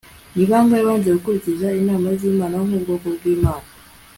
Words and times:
ni 0.35 0.43
bangahe 0.49 0.83
banze 0.87 1.09
gukurikiza 1.15 1.67
inama 1.81 2.07
z'imana! 2.19 2.55
nk'ubwoko 2.67 3.05
bw'imana 3.15 3.65